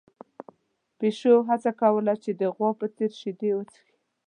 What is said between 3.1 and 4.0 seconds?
شیدې وڅښي.